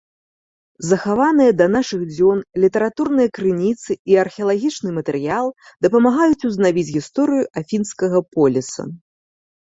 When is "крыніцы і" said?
3.35-4.17